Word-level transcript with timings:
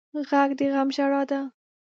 غږ 0.29 0.49
د 0.59 0.61
غم 0.73 0.89
ژړا 0.95 1.21
ده 1.29 1.39